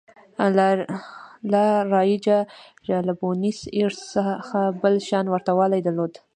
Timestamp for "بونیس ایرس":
3.19-3.99